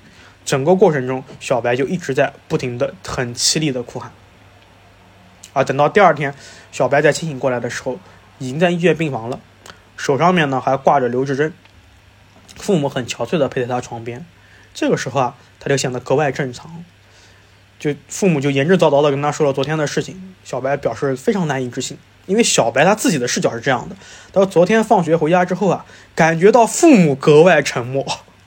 [0.44, 4.10] 整个过程中，小白就一直在不停的、很凄厉的哭喊。
[5.54, 6.34] 啊，等到第二天，
[6.70, 7.98] 小白在清醒过来的时候，
[8.38, 9.40] 已经在医院病房了，
[9.96, 11.54] 手上面呢还挂着留置针。
[12.56, 14.26] 父母很憔悴的陪在他床边。
[14.74, 16.84] 这个时候啊，他就显得格外正常。
[17.78, 20.34] 就父母就言之凿凿的跟他说了昨天的事情。
[20.44, 23.96] 小白表示非常难以置信，因为小白他自己的视角是这样的：
[24.32, 25.84] 他说昨天放学回家之后啊，
[26.14, 28.06] 感觉到父母格外沉默，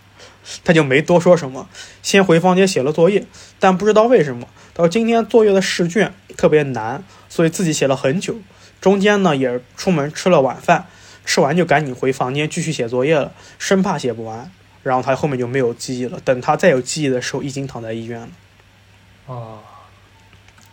[0.64, 1.68] 他就没多说什么，
[2.01, 3.26] 先回房间写了作业。
[3.60, 4.47] 但不知道为什么，
[4.78, 8.36] 他说今天作业的试卷特别难，所以自己写了很久。
[8.80, 10.86] 中间呢也出门吃了晚饭，
[11.25, 14.51] 吃完就赶紧回房间继续写作业了，生怕写不完。
[14.84, 16.19] 然后他后面就没有记忆了。
[16.23, 19.34] 等他再有记忆的时候，已经躺在医院了。
[19.34, 19.57] 啊，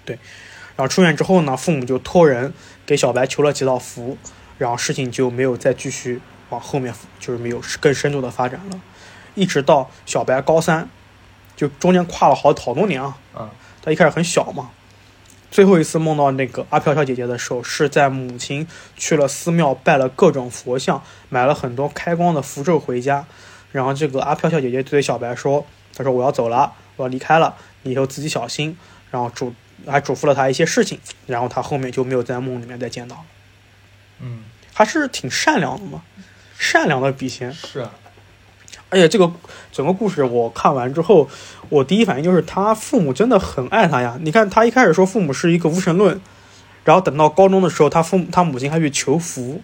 [0.05, 0.19] 对。
[0.77, 2.53] 然后出院之后呢，父母就托人
[2.85, 4.19] 给小白求了几道符，
[4.59, 8.79] 然后事情就没有再继续往后面，就是没有更深度的发展了。
[9.35, 10.91] 一直到小白高三，
[11.57, 13.17] 就中间跨了好好多年啊。
[13.85, 13.87] 啊。
[13.87, 14.71] 他一开始很小嘛。
[15.51, 18.67] 最后一次梦到那个阿飘小姐姐的时候，是在母亲
[18.97, 23.25] 去了寺庙拜了各种佛像，买了很多开光的符咒回家。
[23.71, 25.65] 然后这个阿飘小姐姐对小白说
[25.95, 28.77] ：“她说我要走了，我要离开了，你以后自己小心。”
[29.13, 29.55] 然后嘱
[29.87, 30.99] 还嘱咐了他一些事情。
[31.27, 33.23] 然后他后面就没有在梦里面再见到了。
[34.21, 36.03] 嗯，还是挺善良的嘛，
[36.59, 37.53] 善良的笔仙。
[37.53, 37.95] 是啊。
[38.91, 39.31] 而且这个
[39.73, 41.29] 整个故事我看完之后，
[41.69, 44.17] 我第一反应就是他父母真的很爱他呀。
[44.21, 46.21] 你看他一开始说父母是一个无神论，
[46.85, 49.61] 然后等到高中的时候，他父母他母亲还去求福，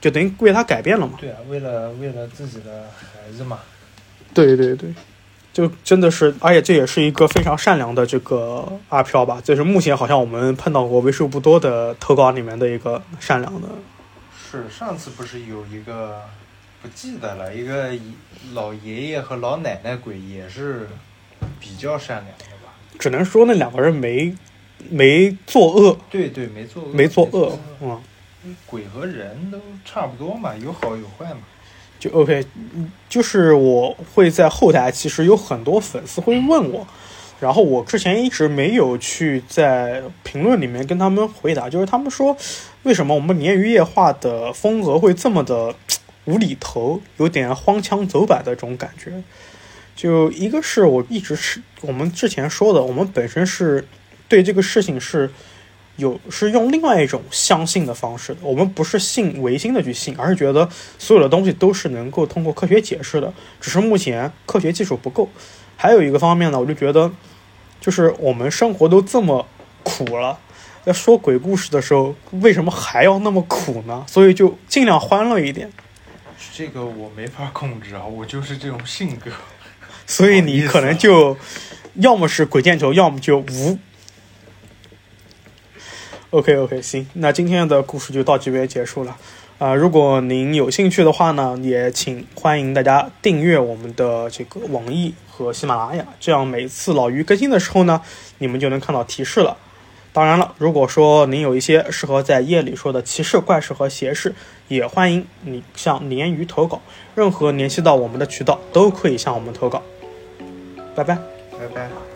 [0.00, 1.14] 就等于为他改变了嘛。
[1.18, 3.58] 对啊，为了为了自己的孩子嘛。
[4.32, 4.94] 对对对，
[5.52, 9.40] 就真的是，而且这也是一个非常善良的这个阿飘吧。
[9.42, 13.68] 这是目前好像我们碰到过为数不多的投稿里面的一个善良的。
[14.50, 16.22] 是上次不是有一个。
[16.80, 17.92] 不记得了，一个
[18.52, 20.88] 老爷爷和老奶奶鬼也是
[21.58, 22.72] 比较善良的吧？
[23.00, 24.32] 只能说那两个人没
[24.88, 25.98] 没作恶。
[26.08, 26.92] 对对，没作恶。
[26.92, 28.00] 没作恶，嗯。
[28.64, 31.40] 鬼和人都差不多嘛，有好有坏嘛。
[31.98, 32.46] 就 OK，
[33.08, 36.86] 就是我会在后台，其实有很多粉丝会问我，
[37.40, 42.36] 然后我之前一直没有去在评论里面跟他们回答，就是他们说
[42.84, 45.74] 为什么我们鲶鱼夜话的风格会这么的。
[46.28, 49.22] 无厘头，有点荒腔走板的这种感觉。
[49.96, 53.88] 就一个是我一直是我们之前说的，我们本身是
[54.28, 55.30] 对这个事情是
[55.96, 58.40] 有是用另外一种相信的方式的。
[58.42, 60.68] 我们不是信唯心的去信，而是觉得
[60.98, 65.30] 所有的东西都是能够通过科学解释的，只是目前科学技术不够。
[65.76, 67.10] 还有一个方面呢，我就觉得，
[67.80, 69.46] 就是我们生活都这么
[69.82, 70.38] 苦了，
[70.84, 74.04] 在说鬼故事的时候，为什么还要那么苦呢？
[74.06, 75.72] 所以就尽量欢乐一点。
[76.54, 79.30] 这个我没法控制啊，我就是这种性格，
[80.06, 81.36] 所以你可能就
[81.94, 83.78] 要么是鬼见愁，要么就无。
[86.30, 89.16] OK OK，行，那今天的故事就到这边结束了
[89.58, 89.74] 啊。
[89.74, 98.02] 如果您有兴趣的话呢，也请欢迎大家订阅我们的这个网易和喜马拉雅，这样每次老于更新的时候呢，
[98.38, 99.56] 你们就能看到提示了。
[100.12, 104.34] 当然了，如果说您有一些适合在夜里说的奇事、怪事和邪事，
[104.66, 106.80] 也欢迎你向鲶鱼投稿。
[107.14, 109.82] 任何联系到我们的渠道都可以向我们投稿。
[110.94, 111.16] 拜拜，
[111.52, 112.07] 拜拜。